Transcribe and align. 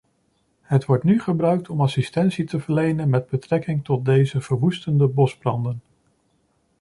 Het 0.61 0.85
wordt 0.85 1.03
nu 1.03 1.19
gebruikt 1.19 1.69
om 1.69 1.81
assistentie 1.81 2.45
te 2.45 2.59
verlenen 2.59 3.09
met 3.09 3.29
betrekking 3.29 3.83
tot 3.85 4.05
deze 4.05 4.41
verwoestende 4.41 5.07
bosbranden. 5.07 5.81